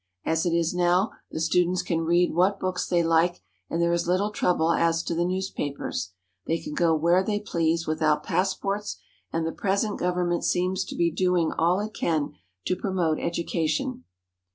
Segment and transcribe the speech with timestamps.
[0.25, 4.07] As it is now, the students can read what books they like, and there is
[4.07, 6.09] little trouble as to the newspapers.
[6.47, 8.97] They can go where they please without passports,
[9.31, 12.33] and the present govern ment seems to be doing all it can
[12.65, 14.03] to promote education.